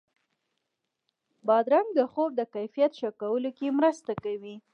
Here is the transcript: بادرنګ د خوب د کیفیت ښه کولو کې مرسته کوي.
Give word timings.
بادرنګ 1.47 1.89
د 1.97 1.99
خوب 2.11 2.29
د 2.35 2.41
کیفیت 2.55 2.91
ښه 2.99 3.09
کولو 3.19 3.49
کې 3.57 3.75
مرسته 3.79 4.11
کوي. 4.23 4.55